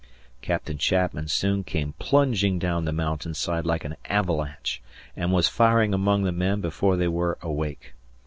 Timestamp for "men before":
6.31-6.97